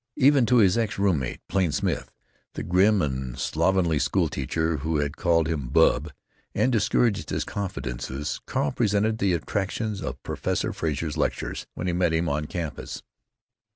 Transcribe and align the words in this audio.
Even 0.15 0.47
to 0.47 0.55
his 0.55 0.79
ex 0.79 0.97
room 0.97 1.19
mate, 1.19 1.41
Plain 1.47 1.71
Smith, 1.73 2.09
the 2.55 2.63
grim 2.63 3.03
and 3.03 3.37
slovenly 3.37 3.99
school 3.99 4.29
teacher 4.29 4.77
who 4.77 4.95
had 4.97 5.15
called 5.15 5.47
him 5.47 5.67
"bub" 5.69 6.11
and 6.55 6.71
discouraged 6.71 7.29
his 7.29 7.43
confidences, 7.43 8.41
Carl 8.47 8.71
presented 8.71 9.19
the 9.19 9.33
attractions 9.33 10.01
of 10.01 10.23
Professor 10.23 10.73
Frazer's 10.73 11.17
lectures 11.17 11.67
when 11.75 11.85
he 11.85 11.93
met 11.93 12.13
him 12.13 12.27
on 12.27 12.41
the 12.41 12.47
campus. 12.47 13.03